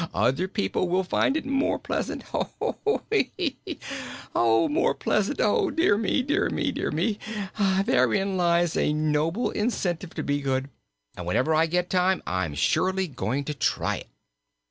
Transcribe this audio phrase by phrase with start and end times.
[0.15, 3.81] 'Other people will find it more pleasant!' hee, hee, heek, keek!
[4.33, 5.37] 'more pleasant.'
[5.77, 7.19] Dear me dear me!
[7.85, 10.71] Therein lies a noble incentive to be good,
[11.15, 14.07] and whenever I get time I'm surely going to try it."